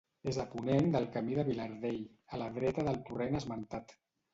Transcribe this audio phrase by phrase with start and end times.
[0.29, 2.03] És a ponent del Camí del Vilardell,
[2.33, 4.01] a la dreta del torrent esmentat.